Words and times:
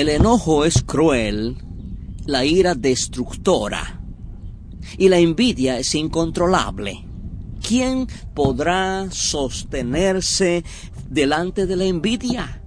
El 0.00 0.08
enojo 0.08 0.64
es 0.64 0.82
cruel, 0.82 1.58
la 2.24 2.46
ira 2.46 2.74
destructora 2.74 4.00
y 4.96 5.10
la 5.10 5.18
envidia 5.18 5.78
es 5.78 5.94
incontrolable. 5.94 7.04
¿Quién 7.60 8.08
podrá 8.32 9.10
sostenerse 9.10 10.64
delante 11.10 11.66
de 11.66 11.76
la 11.76 11.84
envidia? 11.84 12.62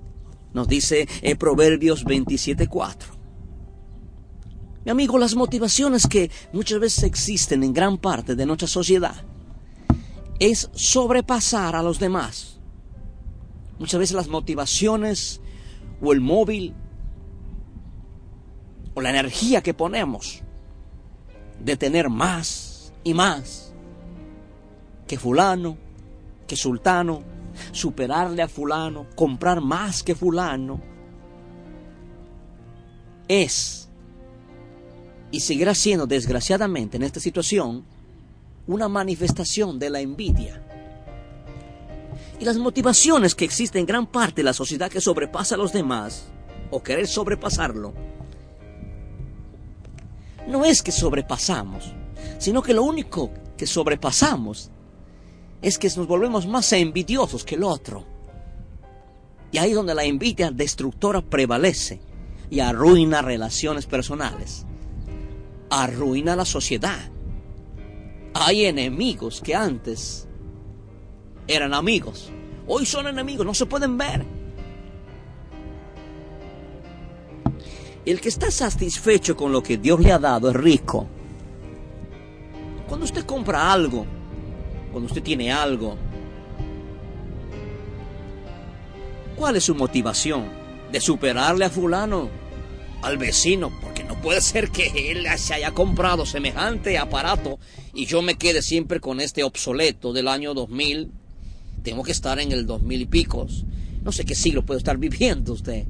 Nos 0.54 0.68
dice 0.68 1.08
en 1.24 1.36
Proverbios 1.36 2.06
27.4. 2.06 2.94
Mi 4.86 4.92
amigo, 4.92 5.18
las 5.18 5.34
motivaciones 5.34 6.06
que 6.06 6.30
muchas 6.52 6.80
veces 6.80 7.04
existen 7.04 7.64
en 7.64 7.74
gran 7.74 7.98
parte 7.98 8.36
de 8.36 8.46
nuestra 8.46 8.68
sociedad 8.68 9.26
es 10.38 10.70
sobrepasar 10.76 11.76
a 11.76 11.82
los 11.82 11.98
demás. 11.98 12.60
Muchas 13.80 14.00
veces 14.00 14.16
las 14.16 14.28
motivaciones 14.28 15.42
o 16.00 16.14
el 16.14 16.22
móvil 16.22 16.76
o 18.94 19.02
la 19.02 19.10
energía 19.10 19.62
que 19.62 19.74
ponemos 19.74 20.42
de 21.60 21.78
tener 21.78 22.10
más 22.10 22.94
y 23.04 23.14
más 23.14 23.74
que 25.08 25.18
fulano, 25.18 25.78
que 26.48 26.56
sultano, 26.56 27.24
superarle 27.72 28.42
a 28.42 28.48
fulano, 28.48 29.08
comprar 29.16 29.62
más 29.62 30.04
que 30.04 30.16
fulano, 30.16 30.82
es 33.28 33.90
y 35.32 35.40
seguirá 35.40 35.74
siendo 35.74 36.06
desgraciadamente 36.06 36.98
en 36.98 37.04
esta 37.04 37.20
situación 37.20 37.86
una 38.68 38.88
manifestación 38.88 39.80
de 39.80 39.90
la 39.90 40.00
envidia. 40.00 40.62
Y 42.40 42.46
las 42.46 42.58
motivaciones 42.58 43.36
que 43.36 43.46
existen 43.46 43.82
en 43.82 43.86
gran 43.86 44.08
parte 44.08 44.38
de 44.38 44.44
la 44.44 44.54
sociedad 44.54 44.92
que 44.92 45.02
sobrepasa 45.02 45.56
a 45.56 45.58
los 45.58 45.74
demás, 45.74 46.28
o 46.70 46.82
querer 46.84 47.08
sobrepasarlo, 47.08 47.94
no 50.48 50.66
es 50.66 50.82
que 50.82 50.92
sobrepasamos, 50.92 51.94
sino 52.38 52.62
que 52.62 52.74
lo 52.74 52.84
único 52.84 53.32
que 53.58 53.68
sobrepasamos 53.68 54.72
es 55.62 55.78
que 55.78 55.88
nos 55.96 56.08
volvemos 56.08 56.46
más 56.46 56.72
envidiosos 56.74 57.44
que 57.44 57.56
el 57.56 57.64
otro. 57.64 58.06
Y 59.52 59.58
ahí 59.58 59.72
donde 59.72 59.96
la 59.96 60.04
envidia 60.04 60.52
destructora 60.52 61.22
prevalece 61.22 62.02
y 62.50 62.60
arruina 62.60 63.22
relaciones 63.22 63.86
personales, 63.86 64.66
arruina 65.70 66.36
la 66.36 66.46
sociedad. 66.46 67.10
Hay 68.34 68.66
enemigos 68.66 69.42
que 69.42 69.56
antes 69.56 70.28
eran 71.48 71.74
amigos, 71.74 72.32
hoy 72.68 72.86
son 72.86 73.08
enemigos, 73.08 73.46
no 73.46 73.54
se 73.54 73.66
pueden 73.66 73.98
ver. 73.98 74.43
El 78.06 78.20
que 78.20 78.28
está 78.28 78.52
satisfecho 78.52 79.38
con 79.38 79.54
lo 79.54 79.64
que 79.64 79.78
Dios 79.78 80.02
le 80.02 80.12
ha 80.12 80.20
dado 80.20 80.50
es 80.50 80.56
rico. 80.56 81.08
Cuando 82.86 83.06
usted 83.06 83.26
compra 83.26 83.72
algo, 83.72 84.06
cuando 84.92 85.08
usted 85.08 85.24
tiene 85.24 85.54
algo, 85.54 85.96
¿cuál 89.38 89.56
es 89.56 89.64
su 89.64 89.74
motivación? 89.74 90.50
¿De 90.92 91.00
superarle 91.00 91.64
a 91.64 91.70
fulano? 91.70 92.30
Al 93.04 93.18
vecino, 93.18 93.72
porque 93.82 94.04
no 94.04 94.20
puede 94.22 94.42
ser 94.42 94.70
que 94.70 95.12
él 95.12 95.26
se 95.38 95.54
haya 95.54 95.72
comprado 95.72 96.26
semejante 96.26 96.98
aparato 96.98 97.58
y 97.94 98.06
yo 98.06 98.22
me 98.22 98.36
quede 98.36 98.62
siempre 98.62 99.00
con 99.00 99.22
este 99.22 99.44
obsoleto 99.46 100.12
del 100.12 100.28
año 100.28 100.54
2000. 100.54 101.10
Tengo 101.84 102.04
que 102.04 102.12
estar 102.12 102.38
en 102.40 102.52
el 102.52 102.66
2000 102.66 103.02
y 103.02 103.06
picos. 103.06 103.64
No 104.04 104.12
sé 104.12 104.26
qué 104.26 104.36
siglo 104.36 104.66
puede 104.66 104.80
estar 104.80 104.98
viviendo 104.98 105.54
usted. 105.54 105.86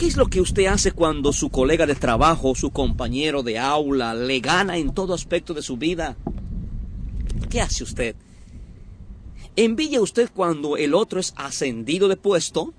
¿Qué 0.00 0.06
es 0.06 0.16
lo 0.16 0.28
que 0.28 0.40
usted 0.40 0.64
hace 0.64 0.92
cuando 0.92 1.30
su 1.30 1.50
colega 1.50 1.84
de 1.84 1.94
trabajo, 1.94 2.54
su 2.54 2.70
compañero 2.70 3.42
de 3.42 3.58
aula, 3.58 4.14
le 4.14 4.40
gana 4.40 4.78
en 4.78 4.94
todo 4.94 5.12
aspecto 5.12 5.52
de 5.52 5.60
su 5.60 5.76
vida? 5.76 6.16
¿Qué 7.50 7.60
hace 7.60 7.84
usted? 7.84 8.16
¿Envidia 9.56 10.00
usted 10.00 10.30
cuando 10.34 10.78
el 10.78 10.94
otro 10.94 11.20
es 11.20 11.34
ascendido 11.36 12.08
de 12.08 12.16
puesto? 12.16 12.72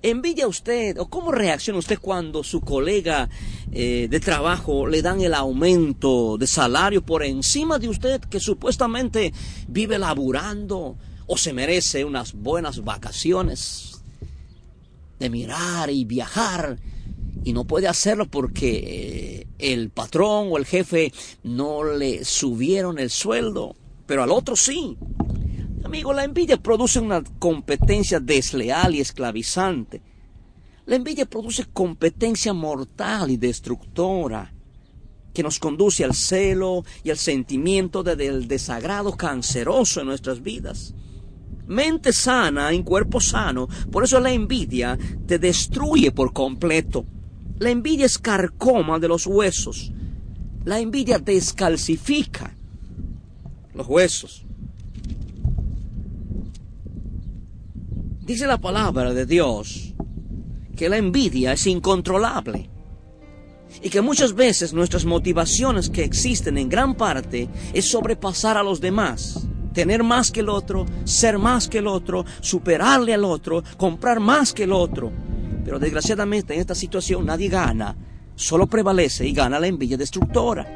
¿Envidia 0.00 0.46
usted 0.46 1.00
o 1.00 1.10
cómo 1.10 1.32
reacciona 1.32 1.80
usted 1.80 1.98
cuando 1.98 2.44
su 2.44 2.60
colega 2.60 3.28
eh, 3.72 4.06
de 4.08 4.20
trabajo 4.20 4.86
le 4.86 5.02
dan 5.02 5.20
el 5.20 5.34
aumento 5.34 6.38
de 6.38 6.46
salario 6.46 7.04
por 7.04 7.24
encima 7.24 7.80
de 7.80 7.88
usted 7.88 8.20
que 8.20 8.38
supuestamente 8.38 9.32
vive 9.66 9.98
laburando 9.98 10.96
o 11.26 11.36
se 11.36 11.52
merece 11.52 12.04
unas 12.04 12.34
buenas 12.34 12.84
vacaciones? 12.84 13.97
De 15.18 15.30
mirar 15.30 15.90
y 15.90 16.04
viajar 16.04 16.78
y 17.44 17.52
no 17.52 17.64
puede 17.64 17.88
hacerlo 17.88 18.26
porque 18.26 19.46
el 19.58 19.90
patrón 19.90 20.48
o 20.50 20.58
el 20.58 20.66
jefe 20.66 21.12
no 21.42 21.84
le 21.84 22.24
subieron 22.24 22.98
el 22.98 23.10
sueldo, 23.10 23.76
pero 24.06 24.22
al 24.22 24.30
otro 24.30 24.56
sí. 24.56 24.96
Amigo, 25.84 26.12
la 26.12 26.24
envidia 26.24 26.56
produce 26.58 26.98
una 26.98 27.22
competencia 27.38 28.20
desleal 28.20 28.94
y 28.94 29.00
esclavizante. 29.00 30.02
La 30.86 30.96
envidia 30.96 31.26
produce 31.26 31.64
competencia 31.72 32.52
mortal 32.52 33.30
y 33.30 33.36
destructora 33.36 34.52
que 35.32 35.42
nos 35.42 35.58
conduce 35.58 36.04
al 36.04 36.14
celo 36.14 36.84
y 37.04 37.10
al 37.10 37.18
sentimiento 37.18 38.02
de, 38.02 38.16
del 38.16 38.48
desagrado 38.48 39.16
canceroso 39.16 40.00
en 40.00 40.06
nuestras 40.06 40.42
vidas 40.42 40.94
mente 41.68 42.12
sana 42.12 42.72
en 42.72 42.82
cuerpo 42.82 43.20
sano. 43.20 43.68
Por 43.90 44.04
eso 44.04 44.18
la 44.18 44.32
envidia 44.32 44.98
te 45.26 45.38
destruye 45.38 46.10
por 46.10 46.32
completo. 46.32 47.06
La 47.58 47.70
envidia 47.70 48.06
es 48.06 48.18
carcoma 48.18 48.98
de 48.98 49.08
los 49.08 49.26
huesos. 49.26 49.92
La 50.64 50.80
envidia 50.80 51.18
descalcifica 51.18 52.54
los 53.74 53.86
huesos. 53.86 54.44
Dice 58.20 58.46
la 58.46 58.58
palabra 58.58 59.14
de 59.14 59.24
Dios 59.24 59.94
que 60.76 60.88
la 60.88 60.98
envidia 60.98 61.52
es 61.54 61.66
incontrolable 61.66 62.68
y 63.82 63.90
que 63.90 64.00
muchas 64.00 64.34
veces 64.34 64.72
nuestras 64.72 65.04
motivaciones 65.04 65.90
que 65.90 66.04
existen 66.04 66.58
en 66.58 66.68
gran 66.68 66.94
parte 66.94 67.48
es 67.72 67.90
sobrepasar 67.90 68.56
a 68.56 68.62
los 68.62 68.80
demás 68.80 69.47
tener 69.78 70.02
más 70.02 70.32
que 70.32 70.40
el 70.40 70.48
otro, 70.48 70.84
ser 71.04 71.38
más 71.38 71.68
que 71.68 71.78
el 71.78 71.86
otro, 71.86 72.24
superarle 72.40 73.14
al 73.14 73.24
otro, 73.24 73.62
comprar 73.76 74.18
más 74.18 74.52
que 74.52 74.64
el 74.64 74.72
otro. 74.72 75.12
Pero 75.64 75.78
desgraciadamente 75.78 76.52
en 76.52 76.58
esta 76.58 76.74
situación 76.74 77.24
nadie 77.24 77.48
gana, 77.48 77.94
solo 78.34 78.66
prevalece 78.66 79.24
y 79.24 79.32
gana 79.32 79.60
la 79.60 79.68
envidia 79.68 79.96
destructora. 79.96 80.66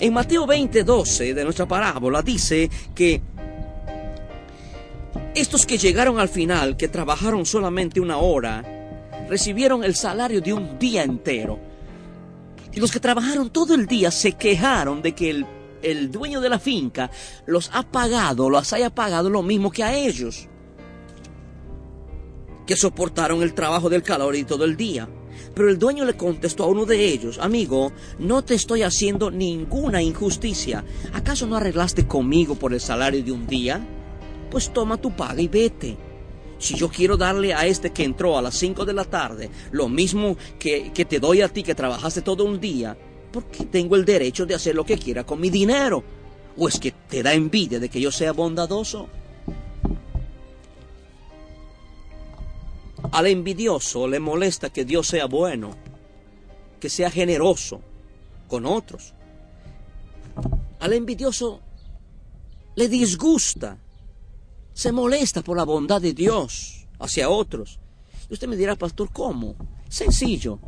En 0.00 0.14
Mateo 0.14 0.46
20, 0.46 0.84
12 0.84 1.34
de 1.34 1.44
nuestra 1.44 1.68
parábola 1.68 2.22
dice 2.22 2.70
que 2.94 3.20
estos 5.34 5.66
que 5.66 5.76
llegaron 5.76 6.18
al 6.18 6.30
final, 6.30 6.78
que 6.78 6.88
trabajaron 6.88 7.44
solamente 7.44 8.00
una 8.00 8.16
hora, 8.16 8.64
recibieron 9.28 9.84
el 9.84 9.94
salario 9.94 10.40
de 10.40 10.54
un 10.54 10.78
día 10.78 11.02
entero. 11.02 11.58
Y 12.72 12.80
los 12.80 12.90
que 12.90 13.00
trabajaron 13.00 13.50
todo 13.50 13.74
el 13.74 13.86
día 13.86 14.10
se 14.10 14.32
quejaron 14.32 15.02
de 15.02 15.12
que 15.14 15.28
el 15.28 15.57
el 15.82 16.10
dueño 16.10 16.40
de 16.40 16.48
la 16.48 16.58
finca 16.58 17.10
los 17.46 17.70
ha 17.72 17.82
pagado, 17.82 18.50
los 18.50 18.72
haya 18.72 18.90
pagado 18.90 19.30
lo 19.30 19.42
mismo 19.42 19.70
que 19.70 19.82
a 19.82 19.96
ellos, 19.96 20.48
que 22.66 22.76
soportaron 22.76 23.42
el 23.42 23.54
trabajo 23.54 23.88
del 23.88 24.02
calor 24.02 24.36
y 24.36 24.44
todo 24.44 24.64
el 24.64 24.76
día. 24.76 25.08
Pero 25.54 25.70
el 25.70 25.78
dueño 25.78 26.04
le 26.04 26.16
contestó 26.16 26.64
a 26.64 26.68
uno 26.68 26.84
de 26.84 27.06
ellos, 27.06 27.38
amigo, 27.38 27.92
no 28.18 28.42
te 28.42 28.54
estoy 28.54 28.82
haciendo 28.82 29.30
ninguna 29.30 30.02
injusticia. 30.02 30.84
¿Acaso 31.12 31.46
no 31.46 31.56
arreglaste 31.56 32.06
conmigo 32.06 32.56
por 32.56 32.74
el 32.74 32.80
salario 32.80 33.22
de 33.22 33.32
un 33.32 33.46
día? 33.46 33.86
Pues 34.50 34.72
toma 34.72 34.96
tu 34.96 35.14
paga 35.14 35.40
y 35.40 35.48
vete. 35.48 35.96
Si 36.58 36.74
yo 36.74 36.88
quiero 36.88 37.16
darle 37.16 37.54
a 37.54 37.66
este 37.66 37.90
que 37.92 38.04
entró 38.04 38.36
a 38.36 38.42
las 38.42 38.56
5 38.56 38.84
de 38.84 38.92
la 38.92 39.04
tarde 39.04 39.48
lo 39.70 39.88
mismo 39.88 40.36
que, 40.58 40.92
que 40.92 41.04
te 41.04 41.20
doy 41.20 41.40
a 41.40 41.48
ti 41.48 41.62
que 41.62 41.74
trabajaste 41.74 42.20
todo 42.20 42.44
un 42.44 42.60
día, 42.60 42.96
porque 43.32 43.64
tengo 43.64 43.96
el 43.96 44.04
derecho 44.04 44.46
de 44.46 44.54
hacer 44.54 44.74
lo 44.74 44.84
que 44.84 44.98
quiera 44.98 45.24
con 45.24 45.40
mi 45.40 45.50
dinero. 45.50 46.02
¿O 46.56 46.68
es 46.68 46.78
que 46.78 46.92
te 46.92 47.22
da 47.22 47.32
envidia 47.34 47.78
de 47.78 47.88
que 47.88 48.00
yo 48.00 48.10
sea 48.10 48.32
bondadoso? 48.32 49.08
Al 53.12 53.26
envidioso 53.26 54.08
le 54.08 54.18
molesta 54.18 54.70
que 54.70 54.84
Dios 54.84 55.06
sea 55.06 55.26
bueno, 55.26 55.74
que 56.80 56.90
sea 56.90 57.10
generoso 57.10 57.80
con 58.48 58.66
otros. 58.66 59.14
Al 60.80 60.92
envidioso 60.92 61.60
le 62.74 62.88
disgusta, 62.88 63.78
se 64.72 64.92
molesta 64.92 65.42
por 65.42 65.56
la 65.56 65.64
bondad 65.64 66.00
de 66.00 66.12
Dios 66.12 66.86
hacia 66.98 67.28
otros. 67.28 67.78
Y 68.28 68.34
usted 68.34 68.48
me 68.48 68.56
dirá, 68.56 68.76
pastor, 68.76 69.10
¿cómo? 69.12 69.56
Sencillo. 69.88 70.58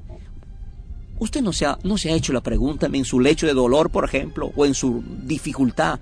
Usted 1.21 1.43
no 1.43 1.53
se, 1.53 1.67
ha, 1.67 1.79
no 1.83 1.99
se 1.99 2.11
ha 2.11 2.15
hecho 2.15 2.33
la 2.33 2.41
pregunta 2.41 2.89
en 2.91 3.05
su 3.05 3.21
lecho 3.21 3.47
de 3.47 3.53
dolor, 3.53 3.91
por 3.91 4.07
ejemplo, 4.07 4.53
o 4.57 4.65
en 4.65 4.73
su 4.75 5.05
dificultad. 5.23 6.01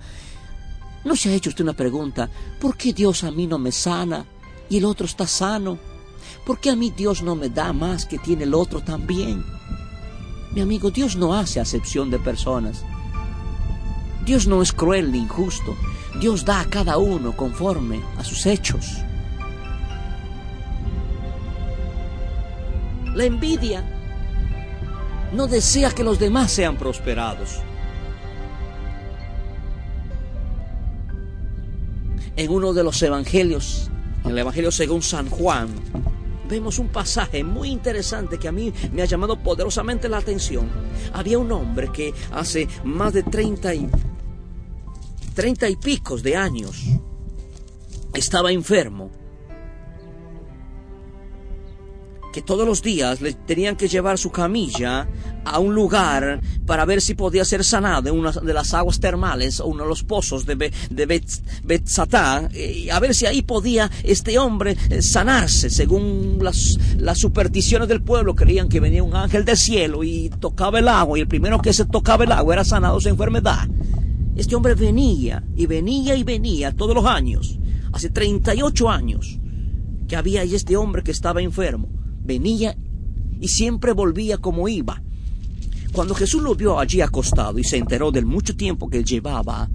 ¿No 1.03 1.15
se 1.17 1.29
ha 1.29 1.33
hecho 1.33 1.49
usted 1.49 1.65
una 1.65 1.73
pregunta? 1.73 2.29
¿Por 2.59 2.77
qué 2.77 2.93
Dios 2.93 3.25
a 3.25 3.31
mí 3.31 3.45
no 3.45 3.59
me 3.59 3.73
sana 3.73 4.25
y 4.69 4.77
el 4.77 4.85
otro 4.85 5.05
está 5.05 5.27
sano? 5.27 5.77
¿Por 6.45 6.61
qué 6.61 6.69
a 6.69 6.75
mí 6.77 6.93
Dios 6.95 7.21
no 7.21 7.35
me 7.35 7.49
da 7.49 7.73
más 7.73 8.05
que 8.05 8.17
tiene 8.17 8.45
el 8.45 8.53
otro 8.53 8.79
también? 8.79 9.43
Mi 10.53 10.61
amigo, 10.61 10.89
Dios 10.89 11.17
no 11.17 11.33
hace 11.33 11.59
acepción 11.59 12.09
de 12.09 12.19
personas. 12.19 12.85
Dios 14.25 14.47
no 14.47 14.61
es 14.61 14.71
cruel 14.71 15.11
ni 15.11 15.19
injusto. 15.19 15.75
Dios 16.21 16.45
da 16.45 16.61
a 16.61 16.69
cada 16.69 16.97
uno 16.97 17.35
conforme 17.35 18.01
a 18.17 18.23
sus 18.23 18.45
hechos. 18.45 18.85
La 23.13 23.25
envidia 23.25 23.98
no 25.33 25.47
desea 25.47 25.91
que 25.91 26.03
los 26.03 26.19
demás 26.19 26.51
sean 26.51 26.77
prosperados. 26.77 27.61
En 32.35 32.49
uno 32.51 32.73
de 32.73 32.83
los 32.83 33.01
evangelios, 33.03 33.89
en 34.23 34.31
el 34.31 34.37
Evangelio 34.37 34.71
según 34.71 35.01
San 35.01 35.29
Juan, 35.29 35.69
vemos 36.47 36.79
un 36.79 36.87
pasaje 36.87 37.43
muy 37.43 37.69
interesante 37.69 38.39
que 38.39 38.47
a 38.47 38.51
mí 38.51 38.73
me 38.91 39.01
ha 39.01 39.05
llamado 39.05 39.37
poderosamente 39.37 40.09
la 40.09 40.17
atención. 40.17 40.69
Había 41.13 41.37
un 41.37 41.51
hombre 41.51 41.91
que 41.91 42.13
hace 42.31 42.67
más 42.83 43.13
de 43.13 43.23
30 43.23 43.75
y, 43.75 43.89
30 45.35 45.69
y 45.69 45.75
picos 45.75 46.23
de 46.23 46.35
años 46.35 46.85
estaba 48.13 48.51
enfermo. 48.51 49.11
Que 52.33 52.41
todos 52.41 52.67
los 52.67 52.81
días 52.81 53.21
le 53.21 53.33
tenían 53.33 53.75
que 53.75 53.87
llevar 53.87 54.17
su 54.17 54.31
camilla 54.31 55.07
a 55.45 55.59
un 55.59 55.73
lugar 55.73 56.41
para 56.65 56.85
ver 56.85 57.01
si 57.01 57.15
podía 57.15 57.43
ser 57.43 57.63
sanado 57.63 58.09
en 58.09 58.19
una 58.19 58.31
de 58.31 58.53
las 58.53 58.73
aguas 58.73 58.99
termales 58.99 59.59
o 59.59 59.65
uno 59.65 59.83
de 59.83 59.89
los 59.89 60.03
pozos 60.03 60.45
de, 60.45 60.55
Be, 60.55 60.71
de 60.91 61.21
Betzatá, 61.63 62.49
y 62.53 62.89
a 62.89 62.99
ver 62.99 63.15
si 63.15 63.25
ahí 63.25 63.41
podía 63.41 63.89
este 64.03 64.37
hombre 64.37 64.77
eh, 64.89 65.01
sanarse. 65.01 65.69
Según 65.69 66.37
las, 66.41 66.77
las 66.97 67.17
supersticiones 67.17 67.87
del 67.87 68.03
pueblo, 68.03 68.35
creían 68.35 68.69
que 68.69 68.79
venía 68.79 69.03
un 69.03 69.15
ángel 69.15 69.43
del 69.45 69.57
cielo 69.57 70.03
y 70.03 70.29
tocaba 70.39 70.79
el 70.79 70.87
agua, 70.87 71.17
y 71.17 71.21
el 71.21 71.27
primero 71.27 71.59
que 71.59 71.73
se 71.73 71.85
tocaba 71.85 72.25
el 72.25 72.31
agua 72.31 72.53
era 72.53 72.63
sanado 72.63 72.97
de 72.97 73.01
su 73.01 73.09
enfermedad. 73.09 73.67
Este 74.35 74.55
hombre 74.55 74.75
venía 74.75 75.43
y 75.55 75.65
venía 75.65 76.15
y 76.15 76.23
venía 76.23 76.71
todos 76.71 76.95
los 76.95 77.05
años, 77.05 77.59
hace 77.91 78.09
38 78.09 78.89
años, 78.89 79.39
que 80.07 80.15
había 80.15 80.41
ahí 80.41 80.55
este 80.55 80.77
hombre 80.77 81.03
que 81.03 81.11
estaba 81.11 81.41
enfermo. 81.41 81.98
Venía 82.29 82.77
y 83.41 83.47
siempre 83.47 83.91
volvía 83.91 84.37
como 84.37 84.69
iba. 84.69 85.01
Cuando 85.93 86.13
Jesús 86.13 86.43
lo 86.43 86.53
vio 86.53 86.77
allí 86.77 87.01
acostado 87.01 87.57
y 87.57 87.63
se 87.63 87.77
enteró 87.77 88.11
del 88.11 88.27
mucho 88.27 88.55
tiempo 88.55 88.87
que 88.87 89.03
llevaba, 89.03 89.67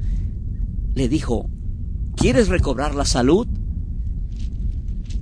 le 0.94 1.08
dijo, 1.08 1.50
¿quieres 2.14 2.46
recobrar 2.46 2.94
la 2.94 3.04
salud? 3.06 3.48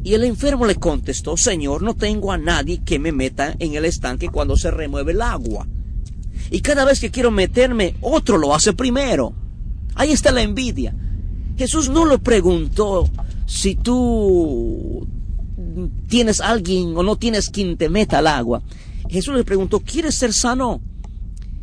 Y 0.05 0.12
el 0.12 0.25
enfermo 0.25 0.67
le 0.67 0.75
contestó, 0.75 1.38
Señor, 1.38 1.81
no 1.81 1.94
tengo 1.94 2.32
a 2.32 2.37
nadie 2.37 2.82
que 2.84 2.99
me 2.99 3.12
meta 3.12 3.56
en 3.58 3.76
el 3.76 3.87
estanque 3.87 4.29
cuando 4.29 4.55
se 4.58 4.70
remueve 4.70 5.12
el 5.12 5.23
agua. 5.23 5.67
Y 6.50 6.61
cada 6.61 6.84
vez 6.84 7.00
que 7.00 7.11
quiero 7.11 7.31
meterme, 7.31 7.94
otro 8.02 8.37
lo 8.37 8.55
hace 8.55 8.75
primero. 8.75 9.32
Ahí 9.94 10.12
está 10.12 10.32
la 10.32 10.43
envidia. 10.43 10.94
Jesús 11.56 11.88
no 11.88 12.05
lo 12.05 12.19
preguntó 12.19 13.08
si 13.46 13.75
tú 13.75 15.08
tienes 16.09 16.41
alguien 16.41 16.97
o 16.97 17.03
no 17.03 17.17
tienes 17.17 17.51
quien 17.51 17.77
te 17.77 17.89
meta 17.89 18.19
al 18.19 18.27
agua. 18.27 18.63
Jesús 19.09 19.35
le 19.35 19.45
preguntó, 19.45 19.81
¿quieres 19.81 20.15
ser 20.15 20.33
sano? 20.33 20.81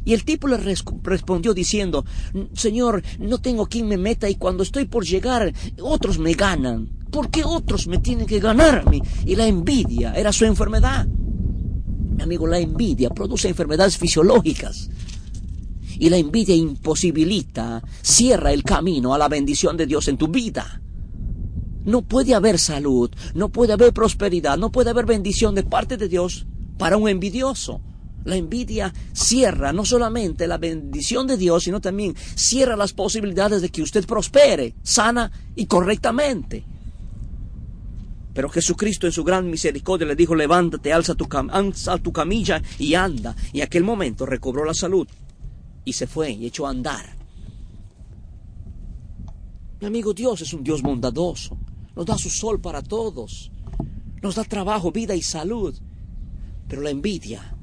Y 0.06 0.14
el 0.14 0.24
tipo 0.24 0.48
le 0.48 0.58
respondió 0.58 1.54
diciendo, 1.54 2.06
Señor, 2.54 3.04
no 3.20 3.40
tengo 3.40 3.68
quien 3.68 3.88
me 3.88 3.98
meta 3.98 4.30
y 4.30 4.36
cuando 4.36 4.64
estoy 4.64 4.86
por 4.86 5.06
llegar, 5.06 5.54
otros 5.82 6.18
me 6.18 6.34
ganan. 6.34 6.90
¿Por 7.12 7.30
qué 7.30 7.44
otros 7.44 7.88
me 7.88 7.98
tienen 7.98 8.26
que 8.26 8.40
ganarme? 8.40 9.02
Y 9.26 9.36
la 9.36 9.48
envidia 9.48 10.14
era 10.14 10.32
su 10.32 10.46
enfermedad. 10.46 11.08
Mi 11.08 12.24
amigo, 12.24 12.48
la 12.48 12.60
envidia 12.60 13.10
produce 13.10 13.50
enfermedades 13.50 13.98
fisiológicas. 13.98 14.90
Y 16.00 16.10
la 16.10 16.18
envidia 16.18 16.56
imposibilita, 16.56 17.84
cierra 18.02 18.54
el 18.54 18.64
camino 18.64 19.14
a 19.14 19.18
la 19.18 19.28
bendición 19.28 19.76
de 19.76 19.86
Dios 19.86 20.08
en 20.08 20.18
tu 20.18 20.28
vida. 20.28 20.79
No 21.86 22.02
puede 22.02 22.34
haber 22.34 22.60
salud, 22.60 23.10
no 23.34 23.50
puede 23.50 23.74
haber 23.74 23.94
prosperidad, 23.94 24.58
no 24.58 24.72
puede 24.72 24.90
haber 24.90 25.06
bendición 25.06 25.56
de 25.56 25.64
parte 25.64 25.98
de 25.98 26.08
Dios 26.08 26.46
para 26.78 26.98
un 26.98 27.08
envidioso. 27.08 27.82
La 28.26 28.36
envidia 28.36 28.94
cierra 29.14 29.72
no 29.72 29.86
solamente 29.86 30.46
la 30.46 30.58
bendición 30.58 31.26
de 31.26 31.38
Dios, 31.38 31.64
sino 31.64 31.80
también 31.80 32.16
cierra 32.36 32.76
las 32.76 32.94
posibilidades 32.94 33.62
de 33.62 33.70
que 33.70 33.82
usted 33.82 34.06
prospere 34.06 34.76
sana 34.84 35.32
y 35.56 35.66
correctamente. 35.66 36.66
Pero 38.34 38.50
Jesucristo 38.50 39.08
en 39.08 39.14
su 39.14 39.24
gran 39.24 39.50
misericordia 39.50 40.08
le 40.08 40.16
dijo, 40.16 40.36
levántate, 40.36 40.94
alza 40.94 41.16
tu, 41.16 41.28
alza 41.52 41.98
tu 41.98 42.14
camilla 42.14 42.62
y 42.78 42.94
anda. 42.94 43.36
Y 43.52 43.62
aquel 43.62 43.84
momento 43.84 44.26
recobró 44.26 44.64
la 44.64 44.74
salud 44.74 45.08
y 45.84 45.94
se 45.94 46.08
fue 46.08 46.32
y 46.32 46.46
echó 46.46 46.68
a 46.68 46.70
andar. 46.70 47.18
Mi 49.82 49.88
amigo 49.88 50.14
Dios 50.14 50.42
es 50.42 50.54
un 50.54 50.64
Dios 50.64 50.82
bondadoso. 50.82 51.58
Nos 51.96 52.06
da 52.06 52.18
su 52.18 52.30
sol 52.30 52.60
para 52.62 52.82
todos. 52.82 53.52
Nos 54.22 54.36
da 54.36 54.44
trabajo, 54.44 54.92
vida 54.92 55.16
y 55.16 55.22
salud. 55.22 55.76
Pero 56.68 56.82
la 56.82 56.90
envidia 56.90 57.58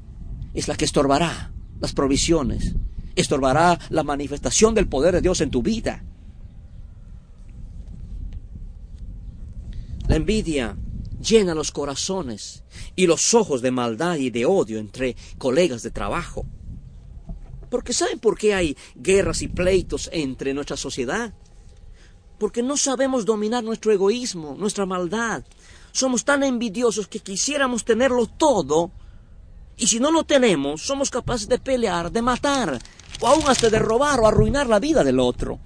es 0.55 0.69
la 0.69 0.77
que 0.77 0.85
estorbará 0.85 1.53
las 1.81 1.93
provisiones, 1.93 2.75
estorbará 3.15 3.79
la 3.91 4.03
manifestación 4.03 4.75
del 4.75 4.89
poder 4.89 5.15
de 5.15 5.21
Dios 5.21 5.41
en 5.41 5.51
tu 5.51 5.63
vida. 5.63 6.05
La 10.09 10.17
envidia 10.17 10.77
llena 11.21 11.55
los 11.55 11.73
corazones 11.73 12.65
y 12.95 13.07
los 13.07 13.35
ojos 13.35 13.61
de 13.63 13.71
maldad 13.71 14.17
y 14.17 14.31
de 14.31 14.47
odio 14.47 14.79
entre 14.79 15.17
colegas 15.39 15.83
de 15.83 15.91
trabajo. 15.91 16.47
Porque 17.69 17.93
¿saben 17.93 18.19
por 18.19 18.39
qué 18.39 18.55
hay 18.55 18.77
guerras 18.95 19.43
y 19.43 19.49
pleitos 19.49 20.09
entre 20.13 20.55
nuestra 20.55 20.77
sociedad? 20.77 21.35
Porque 22.39 22.63
no 22.63 22.77
sabemos 22.77 23.25
dominar 23.25 23.65
nuestro 23.65 23.93
egoísmo, 23.93 24.55
nuestra 24.59 24.87
maldad, 24.87 25.43
somos 25.93 26.25
tan 26.25 26.43
envidiosos 26.43 27.09
que 27.09 27.21
quisiéramos 27.21 27.85
tenerlo 27.85 28.27
todo 28.27 28.91
y 29.79 29.87
si 29.87 30.01
no 30.01 30.11
lo 30.11 30.25
tenemos, 30.25 30.83
somos 30.83 31.11
capaces 31.11 31.49
de 31.49 31.59
pelear, 31.59 32.11
de 32.11 32.23
matar, 32.23 32.79
o 33.21 33.27
aún 33.27 33.45
hasta 33.47 33.69
de 33.69 33.79
robar 33.79 34.21
o 34.21 34.27
arruinar 34.27 34.67
la 34.67 34.79
vida 34.79 35.05
del 35.05 35.21
otro. 35.21 35.59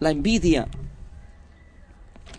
La 0.00 0.10
envidia 0.10 0.66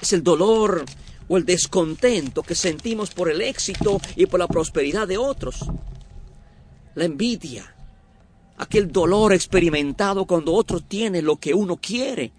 es 0.01 0.13
el 0.13 0.23
dolor 0.23 0.83
o 1.27 1.37
el 1.37 1.45
descontento 1.45 2.43
que 2.43 2.55
sentimos 2.55 3.11
por 3.11 3.29
el 3.29 3.41
éxito 3.41 4.01
y 4.15 4.25
por 4.25 4.39
la 4.39 4.47
prosperidad 4.47 5.07
de 5.07 5.17
otros. 5.17 5.65
La 6.95 7.05
envidia, 7.05 7.73
aquel 8.57 8.91
dolor 8.91 9.31
experimentado 9.33 10.25
cuando 10.25 10.53
otro 10.53 10.81
tiene 10.81 11.21
lo 11.21 11.37
que 11.37 11.53
uno 11.53 11.77
quiere. 11.77 12.33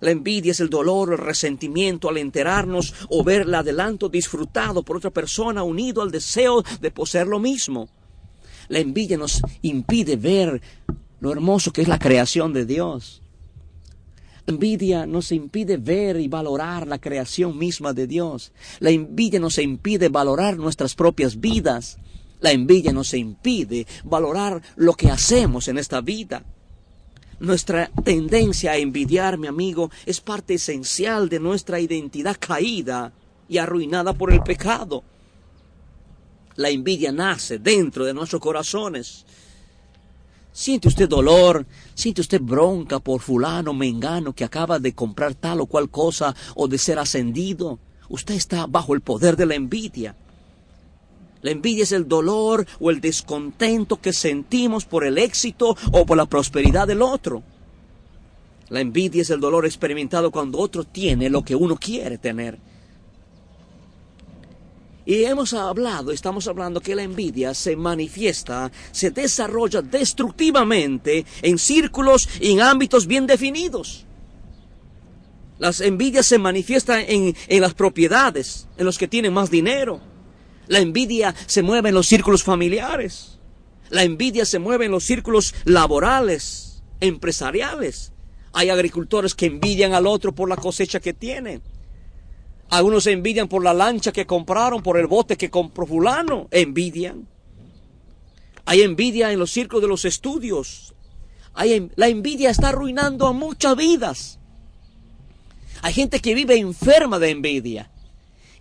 La 0.00 0.10
envidia 0.10 0.52
es 0.52 0.60
el 0.60 0.70
dolor, 0.70 1.12
el 1.12 1.18
resentimiento 1.18 2.08
al 2.08 2.18
enterarnos 2.18 2.94
o 3.08 3.24
ver 3.24 3.42
el 3.42 3.54
adelanto 3.54 4.08
disfrutado 4.08 4.82
por 4.82 4.96
otra 4.96 5.10
persona 5.10 5.62
unido 5.62 6.02
al 6.02 6.10
deseo 6.10 6.62
de 6.80 6.90
poseer 6.90 7.26
lo 7.26 7.38
mismo. 7.38 7.88
La 8.68 8.78
envidia 8.78 9.16
nos 9.16 9.42
impide 9.62 10.16
ver 10.16 10.60
lo 11.20 11.32
hermoso 11.32 11.72
que 11.72 11.82
es 11.82 11.88
la 11.88 11.98
creación 11.98 12.52
de 12.52 12.66
Dios. 12.66 13.22
La 14.46 14.52
envidia 14.52 15.06
nos 15.06 15.32
impide 15.32 15.78
ver 15.78 16.20
y 16.20 16.28
valorar 16.28 16.86
la 16.86 16.98
creación 16.98 17.56
misma 17.56 17.94
de 17.94 18.06
Dios. 18.06 18.52
La 18.78 18.90
envidia 18.90 19.40
nos 19.40 19.56
impide 19.58 20.10
valorar 20.10 20.58
nuestras 20.58 20.94
propias 20.94 21.40
vidas. 21.40 21.96
La 22.40 22.52
envidia 22.52 22.92
nos 22.92 23.14
impide 23.14 23.86
valorar 24.04 24.60
lo 24.76 24.92
que 24.92 25.10
hacemos 25.10 25.68
en 25.68 25.78
esta 25.78 26.02
vida. 26.02 26.44
Nuestra 27.40 27.90
tendencia 28.04 28.72
a 28.72 28.76
envidiar, 28.76 29.38
mi 29.38 29.46
amigo, 29.46 29.90
es 30.06 30.20
parte 30.20 30.54
esencial 30.54 31.28
de 31.28 31.40
nuestra 31.40 31.80
identidad 31.80 32.36
caída 32.38 33.12
y 33.48 33.58
arruinada 33.58 34.12
por 34.12 34.32
el 34.32 34.42
pecado. 34.42 35.02
La 36.56 36.70
envidia 36.70 37.12
nace 37.12 37.58
dentro 37.58 38.04
de 38.04 38.14
nuestros 38.14 38.40
corazones 38.40 39.24
Siente 40.54 40.86
usted 40.86 41.08
dolor, 41.08 41.66
siente 41.94 42.20
usted 42.20 42.40
bronca 42.40 43.00
por 43.00 43.20
fulano, 43.20 43.74
mengano, 43.74 44.32
que 44.32 44.44
acaba 44.44 44.78
de 44.78 44.94
comprar 44.94 45.34
tal 45.34 45.60
o 45.60 45.66
cual 45.66 45.90
cosa 45.90 46.32
o 46.54 46.68
de 46.68 46.78
ser 46.78 47.00
ascendido. 47.00 47.80
Usted 48.08 48.36
está 48.36 48.68
bajo 48.68 48.94
el 48.94 49.00
poder 49.00 49.36
de 49.36 49.46
la 49.46 49.56
envidia. 49.56 50.14
La 51.44 51.50
envidia 51.50 51.82
es 51.82 51.92
el 51.92 52.08
dolor 52.08 52.66
o 52.80 52.90
el 52.90 53.02
descontento 53.02 54.00
que 54.00 54.14
sentimos 54.14 54.86
por 54.86 55.04
el 55.04 55.18
éxito 55.18 55.76
o 55.92 56.06
por 56.06 56.16
la 56.16 56.24
prosperidad 56.24 56.86
del 56.86 57.02
otro. 57.02 57.42
La 58.70 58.80
envidia 58.80 59.20
es 59.20 59.28
el 59.28 59.40
dolor 59.40 59.66
experimentado 59.66 60.30
cuando 60.30 60.56
otro 60.56 60.84
tiene 60.84 61.28
lo 61.28 61.44
que 61.44 61.54
uno 61.54 61.76
quiere 61.76 62.16
tener. 62.16 62.58
Y 65.04 65.24
hemos 65.24 65.52
hablado, 65.52 66.12
estamos 66.12 66.48
hablando 66.48 66.80
que 66.80 66.94
la 66.94 67.02
envidia 67.02 67.52
se 67.52 67.76
manifiesta, 67.76 68.72
se 68.90 69.10
desarrolla 69.10 69.82
destructivamente 69.82 71.26
en 71.42 71.58
círculos 71.58 72.26
y 72.40 72.52
en 72.52 72.62
ámbitos 72.62 73.06
bien 73.06 73.26
definidos. 73.26 74.06
Las 75.58 75.82
envidias 75.82 76.24
se 76.24 76.38
manifiestan 76.38 77.04
en, 77.06 77.36
en 77.48 77.60
las 77.60 77.74
propiedades, 77.74 78.66
en 78.78 78.86
los 78.86 78.96
que 78.96 79.08
tienen 79.08 79.34
más 79.34 79.50
dinero. 79.50 80.13
La 80.66 80.78
envidia 80.78 81.34
se 81.46 81.62
mueve 81.62 81.90
en 81.90 81.94
los 81.94 82.06
círculos 82.06 82.42
familiares. 82.42 83.38
La 83.90 84.02
envidia 84.02 84.44
se 84.44 84.58
mueve 84.58 84.86
en 84.86 84.92
los 84.92 85.04
círculos 85.04 85.54
laborales, 85.64 86.82
empresariales. 87.00 88.12
Hay 88.52 88.70
agricultores 88.70 89.34
que 89.34 89.46
envidian 89.46 89.94
al 89.94 90.06
otro 90.06 90.34
por 90.34 90.48
la 90.48 90.56
cosecha 90.56 91.00
que 91.00 91.12
tienen. 91.12 91.62
Algunos 92.70 93.06
envidian 93.06 93.48
por 93.48 93.62
la 93.62 93.74
lancha 93.74 94.10
que 94.10 94.26
compraron, 94.26 94.82
por 94.82 94.98
el 94.98 95.06
bote 95.06 95.36
que 95.36 95.50
compró 95.50 95.86
fulano. 95.86 96.48
Envidian. 96.50 97.28
Hay 98.64 98.82
envidia 98.82 99.32
en 99.32 99.38
los 99.38 99.50
círculos 99.50 99.82
de 99.82 99.88
los 99.88 100.04
estudios. 100.04 100.94
Hay, 101.52 101.90
la 101.94 102.08
envidia 102.08 102.50
está 102.50 102.70
arruinando 102.70 103.26
a 103.26 103.32
muchas 103.32 103.76
vidas. 103.76 104.38
Hay 105.82 105.92
gente 105.92 106.20
que 106.20 106.34
vive 106.34 106.56
enferma 106.56 107.18
de 107.18 107.30
envidia. 107.30 107.90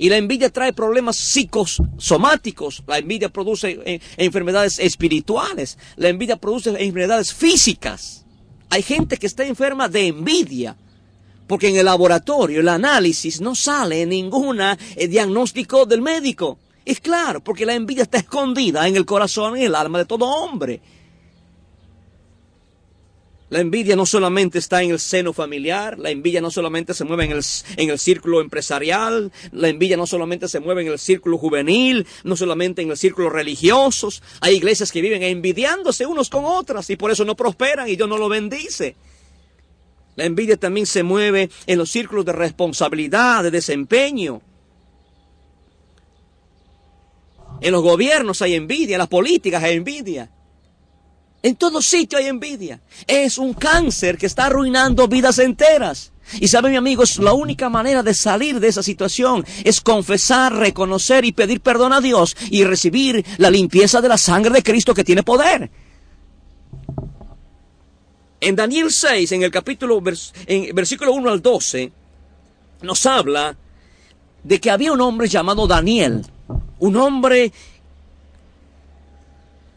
Y 0.04 0.10
la 0.10 0.18
envidia 0.18 0.50
trae 0.50 0.74
problemas 0.74 1.16
psicosomáticos. 1.16 2.84
La 2.88 2.98
envidia 2.98 3.30
produce 3.30 3.80
eh, 3.86 4.02
enfermedades 4.18 4.78
espirituales. 4.78 5.78
La 5.96 6.10
envidia 6.10 6.36
produce 6.36 6.72
enfermedades 6.72 7.34
físicas. 7.34 8.26
Hay 8.70 8.82
gente 8.82 9.16
que 9.16 9.28
está 9.28 9.46
enferma 9.46 9.88
de 9.88 10.08
envidia. 10.08 10.76
Porque 11.48 11.70
en 11.70 11.78
el 11.78 11.86
laboratorio, 11.86 12.60
el 12.60 12.68
análisis, 12.68 13.40
no 13.40 13.56
sale 13.56 14.06
ningún 14.06 14.60
eh, 14.60 15.08
diagnóstico 15.08 15.86
del 15.86 16.02
médico. 16.02 16.60
Es 16.84 17.00
claro, 17.00 17.42
porque 17.42 17.66
la 17.66 17.74
envidia 17.74 18.04
está 18.04 18.18
escondida 18.18 18.86
en 18.90 18.98
el 18.98 19.06
corazón 19.06 19.58
y 19.58 19.64
el 19.64 19.74
alma 19.74 20.00
de 20.00 20.06
todo 20.06 20.26
hombre. 20.28 20.82
La 23.54 23.60
envidia 23.60 23.96
no 23.96 24.08
solamente 24.08 24.58
está 24.58 24.82
en 24.82 24.90
el 24.90 25.00
seno 25.00 25.32
familiar, 25.32 26.00
la 26.00 26.10
envidia 26.10 26.42
no 26.42 26.50
solamente 26.50 26.96
se 26.96 27.04
mueve 27.04 27.26
en 27.26 27.34
el, 27.34 27.44
en 27.78 27.92
el, 27.92 28.00
círculo 28.00 28.42
empresarial, 28.42 29.32
la 29.52 29.70
envidia 29.70 29.96
no 29.96 30.08
solamente 30.08 30.48
se 30.48 30.60
mueve 30.60 30.82
en 30.82 30.88
el 30.88 30.98
círculo 30.98 31.38
juvenil, 31.38 32.08
no 32.24 32.36
solamente 32.36 32.82
en 32.82 32.90
el 32.90 32.98
círculo 32.98 33.30
religioso. 33.30 34.10
Hay 34.42 34.56
iglesias 34.56 34.92
que 34.92 35.02
viven 35.02 35.22
envidiándose 35.22 36.08
unos 36.08 36.32
con 36.32 36.46
otras 36.46 36.90
y 36.90 36.96
por 36.96 37.12
eso 37.12 37.26
no 37.26 37.36
prosperan 37.36 37.88
y 37.88 37.96
Dios 37.96 38.10
no 38.10 38.18
lo 38.18 38.28
bendice. 38.28 38.96
La 40.16 40.26
envidia 40.26 40.58
también 40.58 40.88
se 40.88 41.04
mueve 41.04 41.52
en 41.68 41.78
los 41.78 41.92
círculos 41.92 42.26
de 42.26 42.32
responsabilidad, 42.32 43.44
de 43.44 43.52
desempeño. 43.52 44.42
En 47.62 47.72
los 47.72 47.84
gobiernos 47.84 48.42
hay 48.42 48.56
envidia, 48.56 48.96
en 48.96 49.00
las 49.00 49.10
políticas 49.10 49.62
hay 49.62 49.76
envidia. 49.76 50.32
En 51.44 51.58
todo 51.58 51.82
sitio 51.82 52.18
hay 52.18 52.28
envidia. 52.28 52.80
Es 53.06 53.38
un 53.38 53.54
cáncer 53.54 54.18
que 54.18 54.26
está 54.26 54.46
arruinando 54.46 55.10
vidas 55.10 55.40
enteras. 55.40 56.14
Y 56.40 56.48
saben, 56.48 56.72
mi 56.72 56.78
amigos, 56.78 57.18
la 57.20 57.34
única 57.34 57.70
manera 57.70 58.02
de 58.02 58.14
salir 58.14 58.62
de 58.62 58.70
esa 58.70 58.82
situación 58.82 59.46
es 59.66 59.82
confesar, 59.82 60.56
reconocer 60.56 61.26
y 61.26 61.34
pedir 61.34 61.60
perdón 61.60 61.92
a 61.92 62.00
Dios 62.00 62.38
y 62.50 62.64
recibir 62.64 63.26
la 63.38 63.52
limpieza 63.52 64.00
de 64.00 64.08
la 64.08 64.18
sangre 64.18 64.54
de 64.54 64.64
Cristo 64.64 64.94
que 64.94 65.04
tiene 65.04 65.22
poder. 65.22 65.70
En 68.40 68.56
Daniel 68.56 68.90
6, 68.90 69.34
en 69.34 69.44
el 69.44 69.52
capítulo, 69.52 70.02
en 70.48 70.74
versículo 70.74 71.12
1 71.12 71.30
al 71.30 71.42
12, 71.42 71.92
nos 72.84 73.06
habla 73.06 73.58
de 74.44 74.62
que 74.62 74.72
había 74.72 74.94
un 74.94 75.02
hombre 75.02 75.28
llamado 75.28 75.68
Daniel, 75.68 76.26
un 76.80 76.96
hombre, 76.96 77.52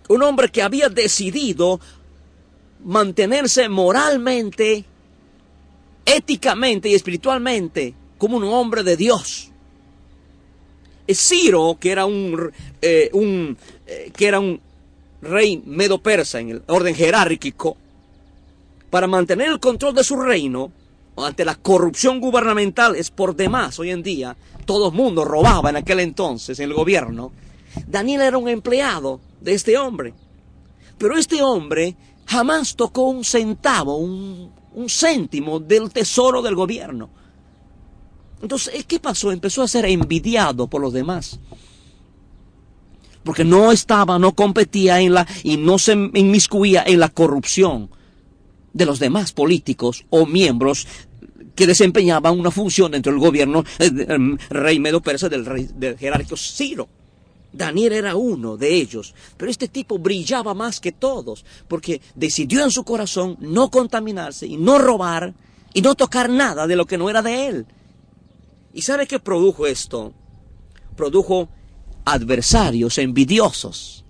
un 0.08 0.22
hombre 0.22 0.48
que 0.48 0.62
había 0.62 0.88
decidido 0.88 1.80
mantenerse 2.84 3.68
moralmente, 3.68 4.84
éticamente 6.04 6.88
y 6.88 6.94
espiritualmente 6.94 7.94
como 8.18 8.36
un 8.36 8.44
hombre 8.44 8.82
de 8.82 8.96
Dios. 8.96 9.50
Ciro, 11.08 11.76
que 11.80 11.92
era 11.92 12.04
un, 12.06 12.52
eh, 12.82 13.10
eh, 13.86 14.10
que 14.16 14.26
era 14.26 14.40
un 14.40 14.60
rey 15.22 15.62
medo 15.64 15.98
persa 15.98 16.40
en 16.40 16.50
el 16.50 16.62
orden 16.66 16.94
jerárquico, 16.94 17.76
para 18.90 19.06
mantener 19.06 19.48
el 19.48 19.60
control 19.60 19.94
de 19.94 20.04
su 20.04 20.16
reino 20.16 20.72
ante 21.16 21.44
la 21.44 21.54
corrupción 21.54 22.20
gubernamental 22.20 22.94
es 22.96 23.10
por 23.10 23.34
demás 23.34 23.78
hoy 23.78 23.90
en 23.90 24.02
día. 24.02 24.36
Todo 24.64 24.88
el 24.88 24.94
mundo 24.94 25.25
robaba 25.25 25.70
en 25.70 25.76
aquel 25.76 26.00
entonces 26.00 26.58
en 26.58 26.70
el 26.70 26.75
gobierno. 26.75 27.32
Daniel 27.86 28.22
era 28.22 28.38
un 28.38 28.48
empleado 28.48 29.20
de 29.40 29.54
este 29.54 29.76
hombre. 29.76 30.14
Pero 30.98 31.16
este 31.16 31.42
hombre 31.42 31.96
jamás 32.26 32.74
tocó 32.76 33.08
un 33.08 33.24
centavo, 33.24 33.96
un, 33.96 34.52
céntimo 34.88 35.58
del 35.58 35.90
tesoro 35.90 36.42
del 36.42 36.54
gobierno. 36.54 37.08
Entonces, 38.42 38.84
¿qué 38.84 39.00
pasó? 39.00 39.32
Empezó 39.32 39.62
a 39.62 39.68
ser 39.68 39.86
envidiado 39.86 40.66
por 40.66 40.82
los 40.82 40.92
demás. 40.92 41.40
Porque 43.24 43.44
no 43.44 43.72
estaba, 43.72 44.18
no 44.18 44.34
competía 44.34 45.00
en 45.00 45.14
la, 45.14 45.26
y 45.42 45.56
no 45.56 45.78
se 45.78 45.92
inmiscuía 45.92 46.84
en 46.86 47.00
la 47.00 47.08
corrupción 47.08 47.90
de 48.72 48.84
los 48.84 48.98
demás 48.98 49.32
políticos 49.32 50.04
o 50.10 50.26
miembros 50.26 50.86
que 51.54 51.66
desempeñaban 51.66 52.38
una 52.38 52.50
función 52.50 52.92
dentro 52.92 53.10
del 53.10 53.20
gobierno 53.20 53.64
del 53.78 54.00
eh, 54.02 54.36
rey 54.50 54.78
medo 54.78 55.00
persa 55.00 55.30
del, 55.30 55.46
rey, 55.46 55.66
del 55.74 55.96
jerárquico 55.96 56.36
Ciro. 56.36 56.88
Daniel 57.56 57.92
era 57.92 58.16
uno 58.16 58.56
de 58.56 58.75
ellos, 58.75 59.14
pero 59.36 59.50
este 59.50 59.68
tipo 59.68 59.98
brillaba 59.98 60.54
más 60.54 60.80
que 60.80 60.92
todos, 60.92 61.44
porque 61.68 62.00
decidió 62.14 62.62
en 62.62 62.70
su 62.70 62.84
corazón 62.84 63.36
no 63.40 63.70
contaminarse 63.70 64.46
y 64.46 64.56
no 64.56 64.78
robar 64.78 65.34
y 65.72 65.82
no 65.82 65.94
tocar 65.94 66.28
nada 66.28 66.66
de 66.66 66.76
lo 66.76 66.86
que 66.86 66.98
no 66.98 67.08
era 67.10 67.22
de 67.22 67.46
él. 67.48 67.66
¿Y 68.72 68.82
sabe 68.82 69.06
qué 69.06 69.18
produjo 69.18 69.66
esto? 69.66 70.12
Produjo 70.96 71.48
adversarios 72.04 72.98
envidiosos. 72.98 74.04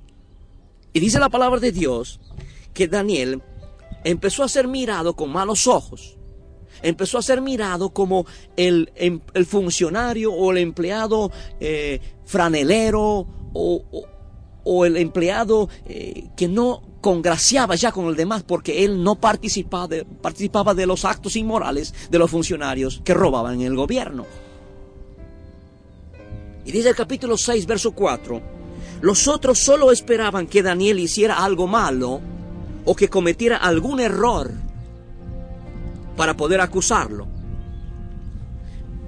Y 0.93 1.01
dice 1.01 1.19
la 1.19 1.29
palabra 1.29 1.61
de 1.61 1.73
Dios 1.73 2.21
que 2.75 2.89
Daniel 2.89 3.43
empezó 4.05 4.43
a 4.43 4.49
ser 4.49 4.67
mirado 4.69 5.15
con 5.15 5.31
malos 5.31 5.67
ojos. 5.67 6.17
Empezó 6.83 7.19
a 7.19 7.23
ser 7.23 7.41
mirado 7.41 7.91
como 7.91 8.27
el, 8.57 8.93
em, 8.97 9.21
el 9.35 9.47
funcionario 9.47 10.33
o 10.33 10.53
el 10.53 10.59
empleado 10.59 11.31
eh, 11.61 12.01
franelero 12.25 13.27
o, 13.53 13.83
o, 14.65 14.85
el 14.85 14.97
empleado 14.97 15.69
eh, 15.87 16.29
que 16.37 16.49
no 16.49 16.83
congraciaba 17.01 17.77
ya 17.77 17.93
con 17.93 18.07
el 18.07 18.17
demás 18.17 18.43
porque 18.43 18.85
él 18.85 19.03
no 19.03 19.15
participaba 19.15 19.87
de, 19.87 20.05
participaba 20.05 20.75
de 20.75 20.87
los 20.87 21.05
actos 21.05 21.37
inmorales 21.37 21.95
de 22.11 22.19
los 22.19 22.31
funcionarios 22.31 23.01
que 23.05 23.15
robaban 23.15 23.61
el 23.61 23.77
gobierno. 23.77 24.27
Y 26.65 26.73
dice 26.73 26.89
el 26.89 26.97
capítulo 26.97 27.39
6, 27.39 27.65
verso 27.65 27.93
4, 27.93 28.43
los 29.03 29.29
otros 29.29 29.61
solo 29.61 29.93
esperaban 29.93 30.49
que 30.49 30.65
Daniel 30.65 30.99
hiciera 30.99 31.45
algo 31.45 31.69
malo 31.69 32.21
o 32.85 32.97
que 32.97 33.09
cometiera 33.09 33.57
algún 33.57 34.01
error 34.01 34.66
para 36.17 36.37
poder 36.37 36.61
acusarlo. 36.61 37.29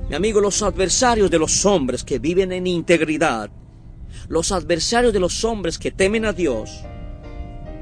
Mi 0.09 0.15
amigo, 0.15 0.41
los 0.41 0.62
adversarios 0.62 1.31
de 1.31 1.38
los 1.38 1.67
hombres 1.67 2.05
que 2.05 2.19
viven 2.19 2.53
en 2.53 2.67
integridad, 2.67 3.50
los 4.29 4.53
adversarios 4.53 5.12
de 5.12 5.21
los 5.21 5.45
hombres 5.45 5.79
que 5.79 5.91
temen 5.91 6.25
a 6.25 6.33
Dios, 6.33 6.81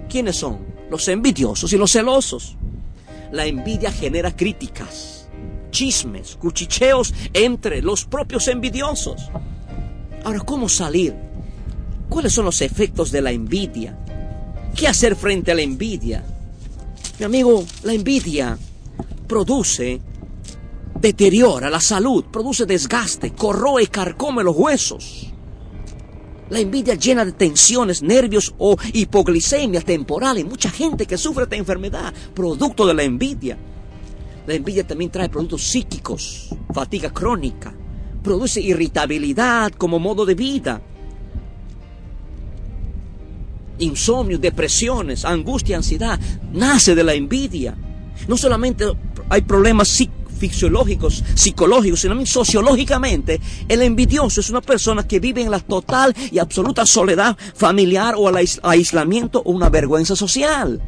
¿quiénes 0.08 0.36
son? 0.36 0.58
Los 0.90 1.06
envidiosos 1.08 1.72
y 1.72 1.76
los 1.76 1.92
celosos. 1.92 2.56
La 3.32 3.46
envidia 3.46 3.92
genera 3.92 4.34
críticas, 4.34 5.28
chismes, 5.70 6.36
cuchicheos 6.36 7.12
entre 7.32 7.82
los 7.82 8.04
propios 8.04 8.48
envidiosos. 8.48 9.30
Ahora, 10.24 10.40
¿cómo 10.40 10.68
salir? 10.68 11.14
¿Cuáles 12.08 12.32
son 12.32 12.44
los 12.44 12.60
efectos 12.60 13.10
de 13.10 13.22
la 13.22 13.32
envidia? 13.32 13.96
¿Qué 14.74 14.86
hacer 14.86 15.16
frente 15.16 15.52
a 15.52 15.54
la 15.54 15.62
envidia? 15.62 16.24
Mi 17.18 17.24
amigo, 17.24 17.64
la 17.82 17.92
envidia 17.92 18.58
produce, 19.26 20.00
deteriora 21.00 21.70
la 21.70 21.80
salud, 21.80 22.24
produce 22.26 22.66
desgaste, 22.66 23.32
corroe 23.32 23.82
y 23.82 23.86
carcome 23.86 24.42
los 24.42 24.56
huesos. 24.56 25.32
La 26.48 26.60
envidia 26.60 26.94
llena 26.94 27.24
de 27.24 27.32
tensiones, 27.32 28.02
nervios 28.02 28.54
o 28.58 28.76
hipoglicemia 28.92 29.80
temporal 29.80 30.38
y 30.38 30.44
mucha 30.44 30.70
gente 30.70 31.06
que 31.06 31.18
sufre 31.18 31.44
esta 31.44 31.56
enfermedad, 31.56 32.14
producto 32.34 32.86
de 32.86 32.94
la 32.94 33.02
envidia. 33.02 33.58
La 34.46 34.54
envidia 34.54 34.86
también 34.86 35.10
trae 35.10 35.28
productos 35.28 35.64
psíquicos, 35.64 36.50
fatiga 36.72 37.10
crónica, 37.10 37.74
produce 38.22 38.60
irritabilidad 38.60 39.72
como 39.72 39.98
modo 39.98 40.24
de 40.24 40.36
vida, 40.36 40.80
insomnio, 43.78 44.38
depresiones, 44.38 45.24
angustia, 45.24 45.76
ansiedad, 45.76 46.18
nace 46.52 46.94
de 46.94 47.04
la 47.04 47.14
envidia. 47.14 47.76
No 48.28 48.36
solamente 48.36 48.84
hay 49.28 49.42
problemas 49.42 49.88
fisiológicos, 50.36 51.24
psicológicos, 51.34 52.00
sino 52.00 52.12
también 52.12 52.26
sociológicamente. 52.26 53.40
El 53.68 53.82
envidioso 53.82 54.40
es 54.40 54.50
una 54.50 54.60
persona 54.60 55.06
que 55.06 55.20
vive 55.20 55.42
en 55.42 55.50
la 55.50 55.60
total 55.60 56.14
y 56.30 56.38
absoluta 56.38 56.86
soledad 56.86 57.36
familiar 57.54 58.14
o 58.16 58.28
al 58.28 58.36
aislamiento 58.62 59.42
o 59.44 59.52
una 59.52 59.70
vergüenza 59.70 60.14
social. 60.14 60.80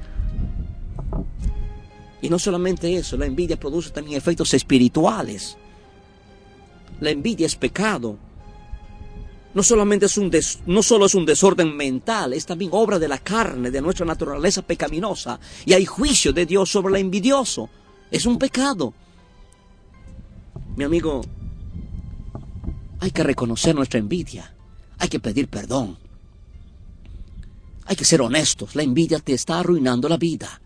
Y 2.21 2.29
no 2.29 2.39
solamente 2.39 2.95
eso, 2.97 3.17
la 3.17 3.27
envidia 3.27 3.59
produce 3.59 3.91
también 3.91 4.17
efectos 4.17 4.53
espirituales. 4.55 5.57
La 7.01 7.11
envidia 7.11 7.47
es 7.47 7.55
pecado. 7.55 8.19
No 9.55 9.63
solamente 9.63 10.07
es 10.07 10.19
un 10.19 10.31
no 10.67 10.83
solo 10.83 11.07
es 11.07 11.15
un 11.15 11.25
desorden 11.25 11.75
mental, 11.77 12.33
es 12.33 12.45
también 12.45 12.71
obra 12.75 12.99
de 12.99 13.09
la 13.09 13.19
carne, 13.19 13.71
de 13.71 13.81
nuestra 13.81 14.05
naturaleza 14.05 14.63
pecaminosa. 14.63 15.41
Y 15.65 15.73
hay 15.73 15.85
juicio 15.87 16.33
de 16.33 16.45
Dios 16.45 16.71
sobre 16.71 16.95
el 16.95 17.01
envidioso. 17.01 17.71
Es 18.11 18.27
un 18.27 18.39
pecado. 18.39 18.95
Mi 20.77 20.85
amigo, 20.85 21.23
hay 23.01 23.11
que 23.11 23.23
reconocer 23.23 23.75
nuestra 23.75 23.99
envidia. 23.99 24.55
Hay 24.99 25.09
que 25.09 25.21
pedir 25.21 25.49
perdón. 25.49 25.99
Hay 27.85 27.97
que 27.97 28.05
ser 28.05 28.21
honestos. 28.23 28.75
La 28.75 28.83
envidia 28.83 29.19
te 29.19 29.35
está 29.35 29.61
arruinando 29.61 30.09
la 30.09 30.17
vida. 30.17 30.61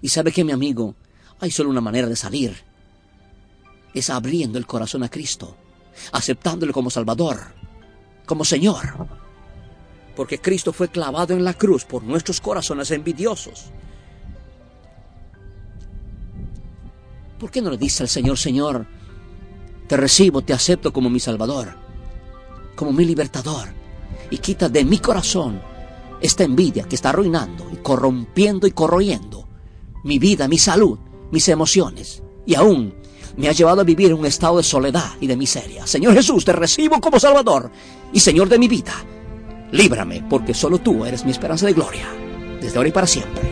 Y 0.00 0.08
sabe 0.08 0.32
que 0.32 0.44
mi 0.44 0.52
amigo, 0.52 0.94
hay 1.40 1.50
solo 1.50 1.70
una 1.70 1.80
manera 1.80 2.08
de 2.08 2.16
salir. 2.16 2.56
Es 3.94 4.10
abriendo 4.10 4.58
el 4.58 4.66
corazón 4.66 5.02
a 5.02 5.08
Cristo, 5.08 5.56
aceptándole 6.12 6.72
como 6.72 6.90
Salvador, 6.90 7.38
como 8.26 8.44
Señor. 8.44 9.08
Porque 10.16 10.40
Cristo 10.40 10.72
fue 10.72 10.88
clavado 10.88 11.34
en 11.34 11.44
la 11.44 11.54
cruz 11.54 11.84
por 11.84 12.02
nuestros 12.02 12.40
corazones 12.40 12.90
envidiosos. 12.90 13.66
¿Por 17.42 17.50
qué 17.50 17.60
no 17.60 17.70
le 17.70 17.76
dice 17.76 18.04
al 18.04 18.08
Señor, 18.08 18.38
Señor, 18.38 18.86
te 19.88 19.96
recibo, 19.96 20.42
te 20.42 20.52
acepto 20.52 20.92
como 20.92 21.10
mi 21.10 21.18
Salvador, 21.18 21.74
como 22.76 22.92
mi 22.92 23.04
libertador, 23.04 23.66
y 24.30 24.38
quita 24.38 24.68
de 24.68 24.84
mi 24.84 25.00
corazón 25.00 25.60
esta 26.20 26.44
envidia 26.44 26.84
que 26.84 26.94
está 26.94 27.08
arruinando 27.08 27.68
y 27.72 27.78
corrompiendo 27.78 28.68
y 28.68 28.70
corroyendo 28.70 29.48
mi 30.04 30.20
vida, 30.20 30.46
mi 30.46 30.56
salud, 30.56 31.00
mis 31.32 31.48
emociones, 31.48 32.22
y 32.46 32.54
aún 32.54 32.94
me 33.36 33.48
ha 33.48 33.52
llevado 33.52 33.80
a 33.80 33.84
vivir 33.84 34.12
en 34.12 34.18
un 34.18 34.26
estado 34.26 34.58
de 34.58 34.62
soledad 34.62 35.10
y 35.20 35.26
de 35.26 35.36
miseria. 35.36 35.84
Señor 35.84 36.14
Jesús, 36.14 36.44
te 36.44 36.52
recibo 36.52 37.00
como 37.00 37.18
Salvador 37.18 37.72
y 38.12 38.20
Señor 38.20 38.48
de 38.48 38.60
mi 38.60 38.68
vida. 38.68 38.94
Líbrame, 39.72 40.24
porque 40.30 40.54
solo 40.54 40.78
tú 40.78 41.04
eres 41.04 41.24
mi 41.24 41.32
esperanza 41.32 41.66
de 41.66 41.72
gloria, 41.72 42.06
desde 42.60 42.76
ahora 42.76 42.88
y 42.88 42.92
para 42.92 43.08
siempre. 43.08 43.51